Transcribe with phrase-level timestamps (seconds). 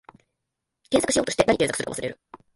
[0.89, 2.19] 検索しようとして、なに検索するか忘れる